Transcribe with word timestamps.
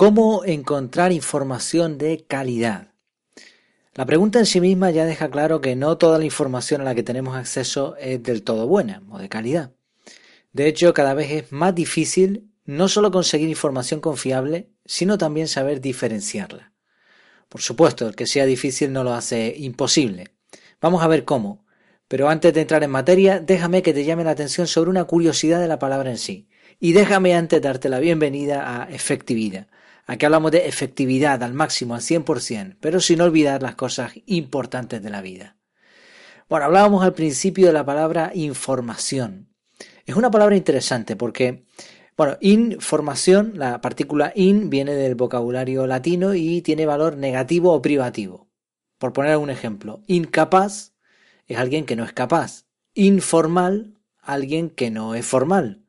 ¿Cómo 0.00 0.46
encontrar 0.46 1.12
información 1.12 1.98
de 1.98 2.24
calidad? 2.26 2.94
La 3.92 4.06
pregunta 4.06 4.38
en 4.38 4.46
sí 4.46 4.58
misma 4.58 4.90
ya 4.90 5.04
deja 5.04 5.28
claro 5.28 5.60
que 5.60 5.76
no 5.76 5.98
toda 5.98 6.18
la 6.18 6.24
información 6.24 6.80
a 6.80 6.84
la 6.84 6.94
que 6.94 7.02
tenemos 7.02 7.36
acceso 7.36 7.96
es 7.96 8.22
del 8.22 8.42
todo 8.42 8.66
buena 8.66 9.02
o 9.10 9.18
de 9.18 9.28
calidad. 9.28 9.72
De 10.54 10.68
hecho, 10.68 10.94
cada 10.94 11.12
vez 11.12 11.30
es 11.30 11.52
más 11.52 11.74
difícil 11.74 12.50
no 12.64 12.88
solo 12.88 13.10
conseguir 13.10 13.50
información 13.50 14.00
confiable, 14.00 14.70
sino 14.86 15.18
también 15.18 15.48
saber 15.48 15.82
diferenciarla. 15.82 16.72
Por 17.50 17.60
supuesto, 17.60 18.08
el 18.08 18.16
que 18.16 18.26
sea 18.26 18.46
difícil 18.46 18.94
no 18.94 19.04
lo 19.04 19.12
hace 19.12 19.54
imposible. 19.54 20.28
Vamos 20.80 21.02
a 21.02 21.08
ver 21.08 21.26
cómo. 21.26 21.66
Pero 22.08 22.30
antes 22.30 22.54
de 22.54 22.62
entrar 22.62 22.82
en 22.82 22.90
materia, 22.90 23.38
déjame 23.38 23.82
que 23.82 23.92
te 23.92 24.06
llame 24.06 24.24
la 24.24 24.30
atención 24.30 24.66
sobre 24.66 24.88
una 24.88 25.04
curiosidad 25.04 25.60
de 25.60 25.68
la 25.68 25.78
palabra 25.78 26.08
en 26.08 26.16
sí. 26.16 26.48
Y 26.78 26.94
déjame 26.94 27.34
antes 27.34 27.60
darte 27.60 27.90
la 27.90 27.98
bienvenida 28.00 28.82
a 28.82 28.88
efectividad. 28.88 29.66
Aquí 30.06 30.26
hablamos 30.26 30.52
de 30.52 30.66
efectividad 30.66 31.42
al 31.42 31.54
máximo, 31.54 31.94
al 31.94 32.00
100%, 32.00 32.76
pero 32.80 33.00
sin 33.00 33.20
olvidar 33.20 33.62
las 33.62 33.74
cosas 33.74 34.12
importantes 34.26 35.02
de 35.02 35.10
la 35.10 35.22
vida. 35.22 35.56
Bueno, 36.48 36.66
hablábamos 36.66 37.04
al 37.04 37.14
principio 37.14 37.68
de 37.68 37.72
la 37.72 37.84
palabra 37.84 38.32
información. 38.34 39.48
Es 40.04 40.16
una 40.16 40.30
palabra 40.30 40.56
interesante 40.56 41.14
porque 41.14 41.64
bueno, 42.20 42.36
información, 42.42 43.52
la 43.54 43.80
partícula 43.80 44.30
in 44.34 44.68
viene 44.68 44.92
del 44.92 45.14
vocabulario 45.14 45.86
latino 45.86 46.34
y 46.34 46.60
tiene 46.60 46.84
valor 46.84 47.16
negativo 47.16 47.72
o 47.72 47.80
privativo. 47.80 48.46
Por 48.98 49.14
poner 49.14 49.38
un 49.38 49.48
ejemplo, 49.48 50.02
incapaz 50.06 50.92
es 51.46 51.56
alguien 51.56 51.86
que 51.86 51.96
no 51.96 52.04
es 52.04 52.12
capaz. 52.12 52.66
Informal, 52.92 53.94
alguien 54.20 54.68
que 54.68 54.90
no 54.90 55.14
es 55.14 55.24
formal. 55.24 55.82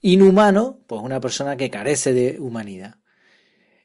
Inhumano, 0.00 0.80
pues 0.88 1.00
una 1.00 1.20
persona 1.20 1.56
que 1.56 1.70
carece 1.70 2.12
de 2.12 2.40
humanidad. 2.40 2.96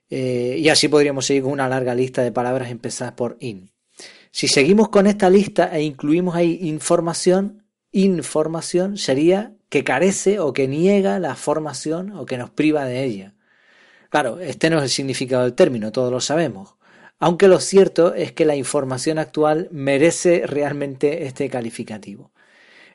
Eh, 0.10 0.58
y 0.60 0.70
así 0.70 0.88
podríamos 0.88 1.26
seguir 1.26 1.44
con 1.44 1.52
una 1.52 1.70
larga 1.70 1.96
lista 1.96 2.22
de 2.22 2.32
palabras 2.32 2.70
empezadas 2.70 3.14
por 3.14 3.38
in. 3.40 3.72
Si 4.32 4.48
seguimos 4.48 4.90
con 4.90 5.08
esta 5.08 5.30
lista 5.30 5.70
e 5.76 5.84
incluimos 5.84 6.36
ahí 6.36 6.60
información, 6.62 7.66
información 7.92 8.98
sería 8.98 9.54
que 9.70 9.84
carece 9.84 10.40
o 10.40 10.54
que 10.54 10.68
niega 10.68 11.20
la 11.20 11.36
formación 11.36 12.12
o 12.12 12.26
que 12.26 12.38
nos 12.38 12.50
priva 12.50 12.86
de 12.86 13.04
ella. 13.04 13.36
Claro, 14.10 14.40
este 14.40 14.70
no 14.70 14.78
es 14.78 14.84
el 14.84 14.90
significado 14.90 15.44
del 15.44 15.54
término, 15.54 15.92
todos 15.92 16.12
lo 16.12 16.20
sabemos. 16.20 16.76
Aunque 17.20 17.48
lo 17.48 17.60
cierto 17.60 18.14
es 18.14 18.34
que 18.34 18.46
la 18.46 18.56
información 18.56 19.18
actual 19.18 19.70
merece 19.72 20.46
realmente 20.46 21.26
este 21.26 21.50
calificativo. 21.50 22.33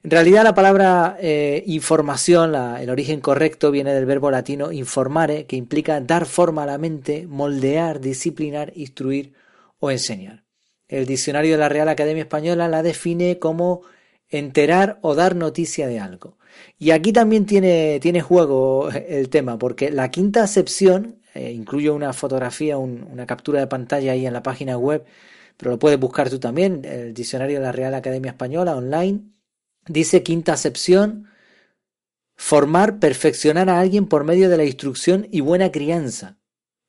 En 0.04 0.10
realidad 0.10 0.44
la 0.44 0.54
palabra 0.54 1.16
eh, 1.20 1.64
información, 1.66 2.54
el 2.54 2.88
origen 2.88 3.20
correcto 3.20 3.72
viene 3.72 3.92
del 3.92 4.06
verbo 4.06 4.30
latino 4.30 4.70
informare, 4.70 5.46
que 5.46 5.56
implica 5.56 6.00
dar 6.00 6.24
forma 6.26 6.62
a 6.62 6.66
la 6.66 6.78
mente, 6.78 7.26
moldear, 7.26 8.00
disciplinar, 8.00 8.72
instruir 8.76 9.32
o 9.80 9.90
enseñar. 9.90 10.44
El 10.86 11.04
diccionario 11.04 11.52
de 11.52 11.58
la 11.58 11.68
Real 11.68 11.88
Academia 11.88 12.22
Española 12.22 12.68
la 12.68 12.82
define 12.82 13.38
como 13.38 13.82
enterar 14.28 14.98
o 15.02 15.14
dar 15.14 15.34
noticia 15.34 15.88
de 15.88 15.98
algo. 15.98 16.38
Y 16.78 16.92
aquí 16.92 17.12
también 17.12 17.44
tiene, 17.44 17.98
tiene 18.00 18.20
juego 18.20 18.90
el 18.90 19.28
tema, 19.30 19.58
porque 19.58 19.90
la 19.90 20.10
quinta 20.10 20.44
acepción, 20.44 21.20
eh, 21.34 21.50
incluyo 21.52 21.94
una 21.94 22.12
fotografía, 22.12 22.78
una 22.78 23.26
captura 23.26 23.60
de 23.60 23.66
pantalla 23.66 24.12
ahí 24.12 24.26
en 24.26 24.32
la 24.32 24.42
página 24.42 24.78
web, 24.78 25.04
pero 25.56 25.72
lo 25.72 25.78
puedes 25.78 25.98
buscar 25.98 26.30
tú 26.30 26.38
también, 26.38 26.84
el 26.84 27.12
diccionario 27.14 27.58
de 27.58 27.64
la 27.64 27.72
Real 27.72 27.94
Academia 27.94 28.30
Española 28.30 28.76
online, 28.76 29.22
dice 29.88 30.22
quinta 30.22 30.52
acepción, 30.52 31.28
formar, 32.36 32.98
perfeccionar 32.98 33.68
a 33.68 33.80
alguien 33.80 34.06
por 34.06 34.24
medio 34.24 34.48
de 34.48 34.56
la 34.56 34.64
instrucción 34.64 35.26
y 35.30 35.40
buena 35.40 35.72
crianza. 35.72 36.38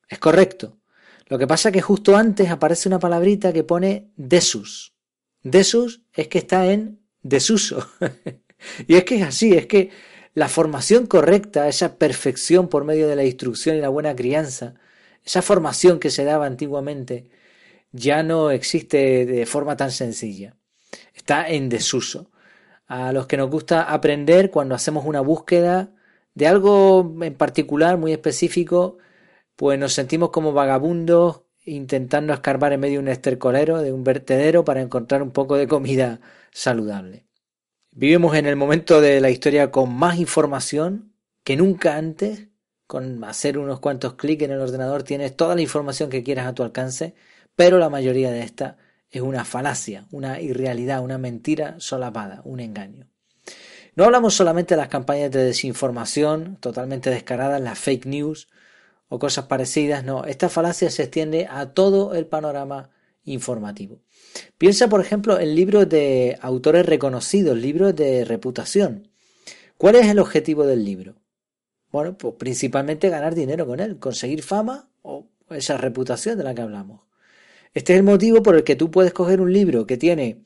Es 0.07 0.19
correcto. 0.19 0.77
Lo 1.27 1.37
que 1.37 1.47
pasa 1.47 1.69
es 1.69 1.73
que 1.73 1.81
justo 1.81 2.15
antes 2.15 2.49
aparece 2.49 2.89
una 2.89 2.99
palabrita 2.99 3.53
que 3.53 3.63
pone 3.63 4.11
desus. 4.15 4.93
Desus 5.43 6.01
es 6.13 6.27
que 6.27 6.39
está 6.39 6.71
en 6.71 6.99
desuso. 7.21 7.87
y 8.87 8.95
es 8.95 9.03
que 9.03 9.17
es 9.17 9.23
así, 9.23 9.53
es 9.53 9.67
que 9.67 9.91
la 10.33 10.49
formación 10.49 11.05
correcta, 11.05 11.67
esa 11.67 11.97
perfección 11.97 12.67
por 12.67 12.85
medio 12.85 13.07
de 13.07 13.15
la 13.15 13.25
instrucción 13.25 13.75
y 13.75 13.81
la 13.81 13.89
buena 13.89 14.15
crianza, 14.15 14.75
esa 15.25 15.41
formación 15.41 15.99
que 15.99 16.09
se 16.09 16.23
daba 16.23 16.45
antiguamente, 16.45 17.29
ya 17.91 18.23
no 18.23 18.51
existe 18.51 19.25
de 19.25 19.45
forma 19.45 19.75
tan 19.77 19.91
sencilla. 19.91 20.55
Está 21.13 21.47
en 21.49 21.69
desuso. 21.69 22.31
A 22.89 23.13
los 23.13 23.27
que 23.27 23.37
nos 23.37 23.51
gusta 23.51 23.83
aprender 23.83 24.49
cuando 24.49 24.73
hacemos 24.73 25.05
una 25.05 25.21
búsqueda 25.21 25.91
de 26.33 26.47
algo 26.47 27.15
en 27.21 27.35
particular, 27.35 27.99
muy 27.99 28.11
específico, 28.13 28.97
pues 29.55 29.77
nos 29.77 29.93
sentimos 29.93 30.31
como 30.31 30.53
vagabundos 30.53 31.43
intentando 31.65 32.33
escarbar 32.33 32.73
en 32.73 32.79
medio 32.79 32.95
de 32.95 33.03
un 33.03 33.07
estercolero, 33.09 33.83
de 33.83 33.93
un 33.93 34.03
vertedero, 34.03 34.65
para 34.65 34.81
encontrar 34.81 35.21
un 35.21 35.29
poco 35.29 35.55
de 35.55 35.67
comida 35.67 36.19
saludable. 36.51 37.27
Vivimos 37.91 38.35
en 38.35 38.47
el 38.47 38.55
momento 38.55 39.01
de 39.01 39.21
la 39.21 39.29
historia 39.29 39.69
con 39.69 39.93
más 39.93 40.17
información 40.17 41.13
que 41.43 41.57
nunca 41.57 41.95
antes. 41.95 42.47
Con 42.87 43.23
hacer 43.23 43.59
unos 43.59 43.79
cuantos 43.79 44.15
clics 44.15 44.45
en 44.45 44.51
el 44.51 44.61
ordenador 44.61 45.03
tienes 45.03 45.35
toda 45.35 45.53
la 45.53 45.61
información 45.61 46.09
que 46.09 46.23
quieras 46.23 46.47
a 46.47 46.55
tu 46.55 46.63
alcance, 46.63 47.13
pero 47.55 47.77
la 47.77 47.91
mayoría 47.91 48.31
de 48.31 48.41
esta 48.41 48.77
es 49.11 49.21
una 49.21 49.45
falacia, 49.45 50.07
una 50.11 50.39
irrealidad, 50.39 51.03
una 51.03 51.17
mentira 51.17 51.75
solapada, 51.79 52.41
un 52.45 52.59
engaño. 52.59 53.07
No 53.95 54.05
hablamos 54.05 54.35
solamente 54.35 54.75
de 54.75 54.81
las 54.81 54.87
campañas 54.87 55.31
de 55.31 55.43
desinformación 55.43 56.57
totalmente 56.59 57.09
descaradas, 57.09 57.61
las 57.61 57.79
fake 57.79 58.05
news 58.05 58.47
o 59.09 59.19
cosas 59.19 59.45
parecidas, 59.45 60.03
no, 60.03 60.23
esta 60.25 60.49
falacia 60.49 60.89
se 60.91 61.03
extiende 61.03 61.47
a 61.49 61.73
todo 61.73 62.13
el 62.13 62.27
panorama 62.27 62.91
informativo. 63.23 63.99
Piensa, 64.57 64.87
por 64.87 65.01
ejemplo, 65.01 65.39
en 65.39 65.55
libros 65.55 65.89
de 65.89 66.37
autores 66.41 66.85
reconocidos, 66.85 67.57
libros 67.57 67.95
de 67.95 68.23
reputación. 68.25 69.09
¿Cuál 69.77 69.95
es 69.95 70.07
el 70.07 70.19
objetivo 70.19 70.65
del 70.65 70.85
libro? 70.85 71.15
Bueno, 71.91 72.17
pues 72.17 72.35
principalmente 72.37 73.09
ganar 73.09 73.33
dinero 73.33 73.65
con 73.65 73.79
él, 73.79 73.97
conseguir 73.97 74.43
fama 74.43 74.89
o 75.01 75.27
esa 75.49 75.77
reputación 75.77 76.37
de 76.37 76.43
la 76.43 76.53
que 76.53 76.61
hablamos. 76.61 77.08
Este 77.73 77.93
es 77.93 77.99
el 77.99 78.03
motivo 78.03 78.41
por 78.41 78.55
el 78.55 78.63
que 78.63 78.75
tú 78.75 78.91
puedes 78.91 79.13
coger 79.13 79.41
un 79.41 79.53
libro 79.53 79.85
que 79.85 79.97
tiene 79.97 80.43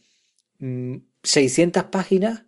600 1.24 1.84
mm, 1.84 1.90
páginas 1.90 2.44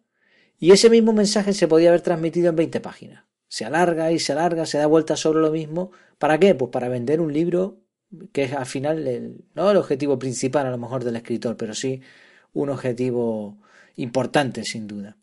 y 0.60 0.72
ese 0.72 0.90
mismo 0.90 1.14
mensaje 1.14 1.54
se 1.54 1.68
podía 1.68 1.90
haber 1.90 2.02
transmitido 2.02 2.50
en 2.50 2.56
20 2.56 2.80
páginas. 2.82 3.26
Se 3.48 3.66
alarga 3.66 4.12
y 4.12 4.20
se 4.20 4.34
alarga, 4.34 4.66
se 4.66 4.78
da 4.78 4.88
vuelta 4.88 5.16
sobre 5.16 5.40
lo 5.40 5.52
mismo. 5.52 5.92
¿Para 6.18 6.40
qué? 6.40 6.56
Pues 6.56 6.72
para 6.72 6.90
vender 6.90 7.22
un 7.22 7.32
libro 7.32 7.80
que 8.32 8.44
es 8.44 8.54
al 8.54 8.66
final 8.66 9.08
el, 9.08 9.46
no 9.54 9.72
el 9.72 9.78
objetivo 9.78 10.18
principal 10.20 10.68
a 10.68 10.72
lo 10.72 10.78
mejor 10.78 11.04
del 11.04 11.16
escritor, 11.16 11.58
pero 11.58 11.74
sí 11.74 12.02
un 12.54 12.70
objetivo 12.70 13.58
importante 13.96 14.64
sin 14.64 14.88
duda. 14.88 15.18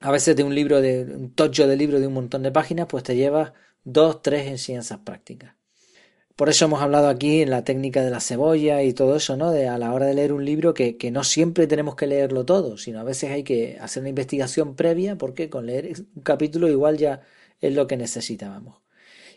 A 0.00 0.10
veces 0.10 0.36
de 0.36 0.44
un 0.44 0.54
libro 0.54 0.80
de 0.80 1.02
un 1.04 1.34
tocho 1.34 1.66
de 1.66 1.76
libro 1.76 2.00
de 2.00 2.06
un 2.06 2.14
montón 2.14 2.42
de 2.42 2.52
páginas, 2.52 2.86
pues 2.88 3.04
te 3.04 3.16
llevas 3.16 3.52
dos, 3.84 4.22
tres 4.22 4.46
enseñanzas 4.46 4.98
prácticas. 5.00 5.54
Por 6.36 6.48
eso 6.48 6.64
hemos 6.64 6.80
hablado 6.80 7.08
aquí 7.08 7.42
en 7.42 7.50
la 7.50 7.64
técnica 7.64 8.02
de 8.02 8.10
la 8.10 8.20
cebolla 8.20 8.82
y 8.82 8.94
todo 8.94 9.16
eso, 9.16 9.36
¿no? 9.36 9.50
De 9.50 9.68
a 9.68 9.76
la 9.78 9.92
hora 9.92 10.06
de 10.06 10.14
leer 10.14 10.32
un 10.32 10.44
libro 10.44 10.72
que, 10.74 10.96
que 10.96 11.10
no 11.10 11.22
siempre 11.22 11.66
tenemos 11.66 11.96
que 11.96 12.06
leerlo 12.06 12.44
todo, 12.46 12.78
sino 12.78 13.00
a 13.00 13.04
veces 13.04 13.30
hay 13.30 13.42
que 13.44 13.78
hacer 13.80 14.00
una 14.02 14.08
investigación 14.10 14.74
previa 14.74 15.16
porque 15.18 15.50
con 15.50 15.66
leer 15.66 15.92
un 16.16 16.22
capítulo 16.22 16.68
igual 16.68 16.96
ya 16.96 17.20
es 17.60 17.74
lo 17.74 17.86
que 17.86 17.96
necesitábamos. 17.98 18.80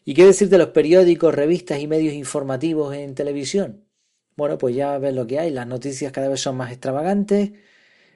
¿Y 0.05 0.13
qué 0.15 0.25
decir 0.25 0.49
de 0.49 0.57
los 0.57 0.69
periódicos, 0.69 1.33
revistas 1.35 1.79
y 1.79 1.87
medios 1.87 2.13
informativos 2.13 2.95
en 2.95 3.15
televisión? 3.15 3.85
Bueno, 4.35 4.57
pues 4.57 4.75
ya 4.75 4.97
ves 4.97 5.13
lo 5.13 5.27
que 5.27 5.39
hay. 5.39 5.51
Las 5.51 5.67
noticias 5.67 6.11
cada 6.11 6.27
vez 6.29 6.41
son 6.41 6.57
más 6.57 6.71
extravagantes, 6.71 7.51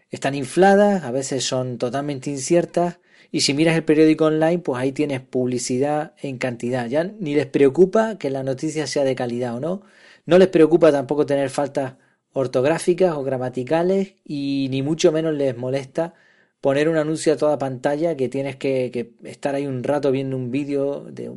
están 0.10 0.36
infladas, 0.36 1.04
a 1.04 1.12
veces 1.12 1.44
son 1.46 1.78
totalmente 1.78 2.30
inciertas. 2.30 3.00
Y 3.32 3.42
si 3.42 3.54
miras 3.54 3.76
el 3.76 3.84
periódico 3.84 4.26
online, 4.26 4.60
pues 4.60 4.80
ahí 4.80 4.92
tienes 4.92 5.22
publicidad 5.22 6.14
en 6.22 6.38
cantidad. 6.38 6.88
Ya 6.88 7.04
ni 7.04 7.36
les 7.36 7.46
preocupa 7.48 8.18
que 8.18 8.30
la 8.30 8.44
noticia 8.44 8.88
sea 8.88 9.04
de 9.04 9.16
calidad 9.16 9.56
o 9.56 9.60
no. 9.60 9.82
No 10.26 10.38
les 10.38 10.48
preocupa 10.50 10.92
tampoco 10.92 11.26
tener 11.26 11.50
faltas 11.50 11.96
ortográficas 12.34 13.16
o 13.16 13.24
gramaticales 13.24 14.16
y 14.24 14.68
ni 14.72 14.82
mucho 14.84 15.12
menos 15.12 15.34
les 15.34 15.58
molesta 15.58 16.14
poner 16.62 16.90
un 16.90 16.98
anuncio 16.98 17.34
a 17.34 17.38
toda 17.38 17.58
pantalla 17.58 18.16
que 18.18 18.30
tienes 18.30 18.56
que, 18.58 19.14
estar 19.24 19.56
ahí 19.56 19.68
un 19.68 19.84
rato 19.84 20.12
viendo 20.12 20.36
un 20.38 20.52
vídeo 20.52 21.06
de, 21.06 21.30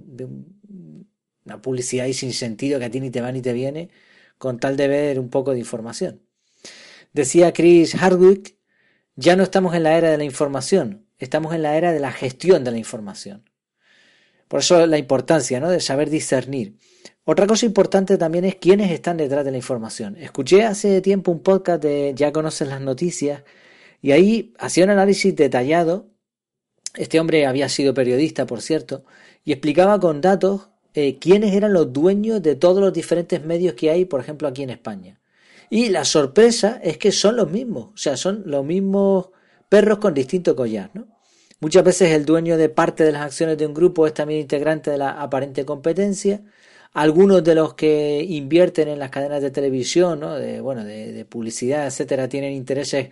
una 1.44 1.62
publicidad 1.62 2.06
ahí 2.06 2.12
sin 2.14 2.32
sentido 2.32 2.78
que 2.78 2.86
a 2.86 2.90
ti 2.90 3.00
ni 3.00 3.10
te 3.10 3.20
va 3.20 3.32
ni 3.32 3.42
te 3.42 3.52
viene, 3.52 3.90
con 4.38 4.58
tal 4.58 4.76
de 4.76 4.88
ver 4.88 5.20
un 5.20 5.30
poco 5.30 5.52
de 5.52 5.58
información. 5.60 6.20
Decía 7.12 7.52
Chris 7.52 7.94
Hardwick, 7.94 8.56
ya 9.16 9.36
no 9.36 9.42
estamos 9.42 9.74
en 9.74 9.84
la 9.84 9.96
era 9.96 10.10
de 10.10 10.18
la 10.18 10.24
información, 10.24 11.06
estamos 11.20 11.54
en 11.54 11.62
la 11.62 11.76
era 11.76 11.92
de 11.92 12.00
la 12.00 12.10
gestión 12.10 12.64
de 12.64 12.72
la 12.72 12.78
información. 12.78 13.48
Por 14.48 14.60
eso 14.60 14.84
la 14.86 14.98
importancia 14.98 15.60
¿no? 15.60 15.70
de 15.70 15.78
saber 15.78 16.10
discernir. 16.10 16.76
Otra 17.24 17.46
cosa 17.46 17.66
importante 17.66 18.18
también 18.18 18.44
es 18.44 18.56
quiénes 18.56 18.90
están 18.90 19.16
detrás 19.16 19.44
de 19.44 19.52
la 19.52 19.58
información. 19.58 20.16
Escuché 20.16 20.64
hace 20.64 21.00
tiempo 21.00 21.30
un 21.30 21.40
podcast 21.44 21.80
de 21.80 22.12
Ya 22.16 22.32
conoces 22.32 22.66
las 22.66 22.80
noticias 22.80 23.44
y 24.02 24.10
ahí 24.10 24.52
hacía 24.58 24.84
un 24.84 24.90
análisis 24.90 25.36
detallado. 25.36 26.08
Este 26.96 27.20
hombre 27.20 27.46
había 27.46 27.68
sido 27.68 27.94
periodista, 27.94 28.46
por 28.46 28.62
cierto, 28.62 29.04
y 29.44 29.52
explicaba 29.52 30.00
con 30.00 30.20
datos 30.20 30.70
eh, 30.94 31.18
quiénes 31.20 31.54
eran 31.54 31.72
los 31.72 31.92
dueños 31.92 32.42
de 32.42 32.56
todos 32.56 32.80
los 32.80 32.92
diferentes 32.92 33.44
medios 33.44 33.74
que 33.74 33.90
hay, 33.90 34.06
por 34.06 34.20
ejemplo, 34.20 34.48
aquí 34.48 34.64
en 34.64 34.70
España. 34.70 35.20
Y 35.68 35.90
la 35.90 36.04
sorpresa 36.04 36.80
es 36.82 36.98
que 36.98 37.12
son 37.12 37.36
los 37.36 37.48
mismos, 37.48 37.90
o 37.94 37.96
sea, 37.96 38.16
son 38.16 38.42
los 38.46 38.64
mismos 38.64 39.28
perros 39.70 39.98
con 39.98 40.12
distinto 40.12 40.54
collar, 40.54 40.90
¿no? 40.92 41.08
Muchas 41.60 41.84
veces 41.84 42.10
el 42.12 42.26
dueño 42.26 42.58
de 42.58 42.68
parte 42.68 43.04
de 43.04 43.12
las 43.12 43.22
acciones 43.22 43.56
de 43.58 43.66
un 43.66 43.74
grupo 43.74 44.06
es 44.06 44.14
también 44.14 44.40
integrante 44.40 44.90
de 44.90 44.98
la 44.98 45.10
aparente 45.22 45.64
competencia. 45.64 46.42
Algunos 46.92 47.44
de 47.44 47.54
los 47.54 47.74
que 47.74 48.22
invierten 48.28 48.88
en 48.88 48.98
las 48.98 49.10
cadenas 49.10 49.42
de 49.42 49.50
televisión, 49.50 50.20
¿no? 50.20 50.34
de, 50.36 50.60
bueno, 50.60 50.84
de, 50.84 51.12
de 51.12 51.24
publicidad, 51.24 51.86
etcétera, 51.86 52.28
tienen 52.28 52.52
intereses 52.52 53.10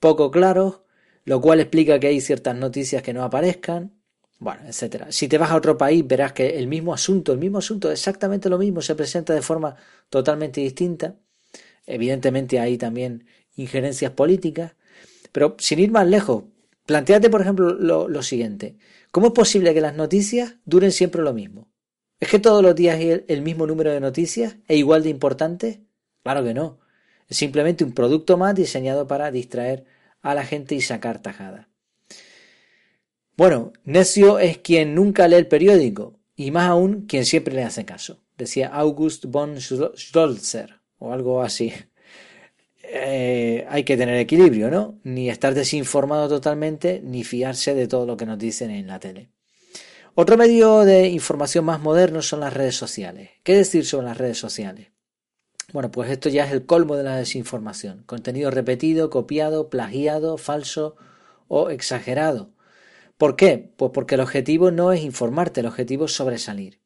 poco 0.00 0.30
claros, 0.30 0.80
lo 1.24 1.40
cual 1.40 1.60
explica 1.60 2.00
que 2.00 2.08
hay 2.08 2.20
ciertas 2.20 2.56
noticias 2.56 3.02
que 3.02 3.12
no 3.14 3.24
aparezcan 3.24 4.00
bueno, 4.40 4.62
etcétera. 4.66 5.12
Si 5.12 5.28
te 5.28 5.36
vas 5.38 5.50
a 5.50 5.56
otro 5.56 5.76
país, 5.76 6.06
verás 6.06 6.32
que 6.32 6.58
el 6.58 6.66
mismo 6.66 6.94
asunto, 6.94 7.32
el 7.32 7.38
mismo 7.38 7.58
asunto, 7.58 7.90
exactamente 7.92 8.48
lo 8.48 8.58
mismo, 8.58 8.80
se 8.80 8.94
presenta 8.94 9.34
de 9.34 9.42
forma 9.42 9.76
totalmente 10.08 10.62
distinta. 10.62 11.16
Evidentemente 11.86 12.58
hay 12.58 12.78
también 12.78 13.26
injerencias 13.56 14.12
políticas, 14.12 14.76
pero 15.32 15.56
sin 15.58 15.78
ir 15.78 15.90
más 15.90 16.06
lejos, 16.06 16.44
planteate, 16.86 17.30
por 17.30 17.40
ejemplo, 17.40 17.72
lo, 17.72 18.22
siguiente. 18.22 18.76
¿Cómo 19.10 19.28
es 19.28 19.32
posible 19.32 19.74
que 19.74 19.80
las 19.80 19.94
noticias 19.94 20.56
duren 20.64 20.92
siempre 20.92 21.22
lo 21.22 21.32
mismo? 21.32 21.68
¿Es 22.18 22.28
que 22.28 22.38
todos 22.38 22.62
los 22.62 22.74
días 22.74 22.96
hay 22.96 23.24
el 23.26 23.42
mismo 23.42 23.66
número 23.66 23.92
de 23.92 24.00
noticias 24.00 24.56
e 24.68 24.76
igual 24.76 25.02
de 25.02 25.10
importantes? 25.10 25.78
Claro 26.22 26.44
que 26.44 26.54
no. 26.54 26.80
Es 27.28 27.36
simplemente 27.36 27.84
un 27.84 27.92
producto 27.92 28.36
más 28.36 28.54
diseñado 28.54 29.06
para 29.06 29.30
distraer 29.30 29.84
a 30.20 30.34
la 30.34 30.44
gente 30.44 30.74
y 30.74 30.80
sacar 30.80 31.22
tajada. 31.22 31.68
Bueno, 33.36 33.72
necio 33.84 34.38
es 34.38 34.58
quien 34.58 34.94
nunca 34.94 35.26
lee 35.26 35.36
el 35.36 35.46
periódico, 35.46 36.18
y 36.36 36.50
más 36.50 36.68
aún 36.68 37.06
quien 37.06 37.24
siempre 37.24 37.54
le 37.54 37.64
hace 37.64 37.84
caso, 37.84 38.22
decía 38.36 38.68
August 38.68 39.26
von 39.26 39.58
Stolzer, 39.60 40.80
o 40.98 41.12
algo 41.12 41.40
así. 41.42 41.72
Eh, 42.92 43.66
hay 43.68 43.84
que 43.84 43.96
tener 43.96 44.16
equilibrio, 44.16 44.68
¿no? 44.68 44.98
Ni 45.04 45.30
estar 45.30 45.54
desinformado 45.54 46.28
totalmente, 46.28 47.00
ni 47.04 47.22
fiarse 47.22 47.74
de 47.74 47.86
todo 47.86 48.04
lo 48.04 48.16
que 48.16 48.26
nos 48.26 48.38
dicen 48.38 48.70
en 48.70 48.88
la 48.88 48.98
tele. 48.98 49.30
Otro 50.16 50.36
medio 50.36 50.80
de 50.80 51.06
información 51.06 51.64
más 51.64 51.80
moderno 51.80 52.20
son 52.20 52.40
las 52.40 52.52
redes 52.52 52.74
sociales. 52.74 53.30
¿Qué 53.44 53.54
decir 53.54 53.86
sobre 53.86 54.06
las 54.06 54.18
redes 54.18 54.38
sociales? 54.38 54.88
Bueno, 55.72 55.92
pues 55.92 56.10
esto 56.10 56.28
ya 56.28 56.44
es 56.44 56.52
el 56.52 56.66
colmo 56.66 56.96
de 56.96 57.04
la 57.04 57.16
desinformación. 57.16 58.02
Contenido 58.06 58.50
repetido, 58.50 59.08
copiado, 59.08 59.70
plagiado, 59.70 60.36
falso 60.36 60.96
o 61.46 61.70
exagerado. 61.70 62.50
¿Por 63.16 63.36
qué? 63.36 63.72
Pues 63.76 63.92
porque 63.94 64.16
el 64.16 64.22
objetivo 64.22 64.72
no 64.72 64.92
es 64.92 65.02
informarte, 65.02 65.60
el 65.60 65.66
objetivo 65.66 66.06
es 66.06 66.12
sobresalir. 66.12 66.80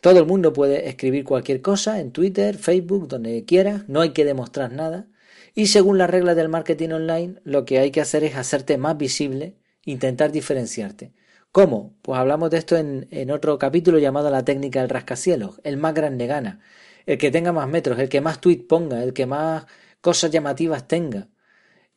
Todo 0.00 0.18
el 0.18 0.26
mundo 0.26 0.52
puede 0.52 0.88
escribir 0.88 1.24
cualquier 1.24 1.62
cosa 1.62 2.00
en 2.00 2.10
Twitter, 2.10 2.56
Facebook, 2.58 3.06
donde 3.06 3.44
quieras, 3.44 3.88
no 3.88 4.00
hay 4.00 4.10
que 4.10 4.24
demostrar 4.24 4.72
nada. 4.72 5.06
Y 5.54 5.68
según 5.68 5.98
las 5.98 6.10
reglas 6.10 6.36
del 6.36 6.48
marketing 6.48 6.90
online, 6.90 7.40
lo 7.44 7.64
que 7.64 7.78
hay 7.78 7.90
que 7.90 8.00
hacer 8.00 8.24
es 8.24 8.36
hacerte 8.36 8.76
más 8.78 8.96
visible, 8.98 9.56
intentar 9.84 10.32
diferenciarte. 10.32 11.12
¿Cómo? 11.52 11.94
Pues 12.02 12.18
hablamos 12.18 12.50
de 12.50 12.58
esto 12.58 12.76
en, 12.76 13.06
en 13.10 13.30
otro 13.30 13.58
capítulo 13.58 13.98
llamado 13.98 14.30
La 14.30 14.44
técnica 14.44 14.80
del 14.80 14.90
rascacielos. 14.90 15.60
El 15.62 15.76
más 15.76 15.94
grande 15.94 16.26
gana. 16.26 16.60
El 17.06 17.18
que 17.18 17.30
tenga 17.30 17.52
más 17.52 17.68
metros, 17.68 17.98
el 17.98 18.08
que 18.08 18.20
más 18.20 18.40
tweet 18.40 18.66
ponga, 18.68 19.02
el 19.04 19.12
que 19.12 19.26
más 19.26 19.66
cosas 20.00 20.30
llamativas 20.30 20.88
tenga. 20.88 21.28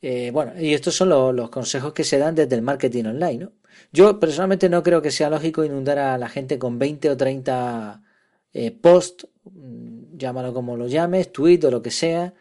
Eh, 0.00 0.30
bueno, 0.32 0.52
y 0.58 0.74
estos 0.74 0.94
son 0.94 1.08
los, 1.08 1.50
consejos 1.50 1.92
que 1.92 2.04
se 2.04 2.18
dan 2.18 2.34
desde 2.34 2.54
el 2.56 2.62
marketing 2.62 3.04
online, 3.06 3.38
¿no? 3.38 3.52
Yo 3.92 4.18
personalmente 4.20 4.68
no 4.68 4.82
creo 4.82 5.02
que 5.02 5.10
sea 5.10 5.30
lógico 5.30 5.64
inundar 5.64 5.98
a 5.98 6.18
la 6.18 6.28
gente 6.28 6.58
con 6.58 6.78
20 6.78 7.10
o 7.10 7.16
30 7.16 8.02
eh, 8.52 8.70
posts, 8.72 9.28
mm, 9.44 10.16
llámalo 10.16 10.54
como 10.54 10.76
lo 10.76 10.88
llames, 10.88 11.32
tweet 11.32 11.60
o 11.64 11.70
lo 11.70 11.82
que 11.82 11.90
sea, 11.90 12.34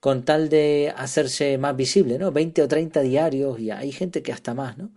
con 0.00 0.24
tal 0.24 0.48
de 0.48 0.92
hacerse 0.96 1.58
más 1.58 1.76
visible, 1.76 2.18
¿no? 2.18 2.32
20 2.32 2.62
o 2.62 2.68
30 2.68 3.00
diarios 3.02 3.60
y 3.60 3.70
hay 3.70 3.92
gente 3.92 4.22
que 4.22 4.32
hasta 4.32 4.54
más, 4.54 4.78
¿no? 4.78 4.92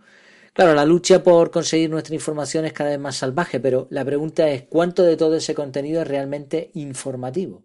Claro, 0.54 0.74
la 0.74 0.84
lucha 0.84 1.22
por 1.22 1.50
conseguir 1.50 1.90
nuestra 1.90 2.14
información 2.14 2.64
es 2.64 2.72
cada 2.72 2.90
vez 2.90 2.98
más 3.00 3.16
salvaje, 3.16 3.60
pero 3.60 3.88
la 3.90 4.04
pregunta 4.04 4.48
es 4.50 4.62
cuánto 4.64 5.02
de 5.02 5.16
todo 5.16 5.36
ese 5.36 5.54
contenido 5.54 6.02
es 6.02 6.08
realmente 6.08 6.70
informativo. 6.74 7.64